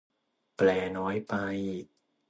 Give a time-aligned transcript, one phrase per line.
[0.55, 1.33] แปลน้อยไป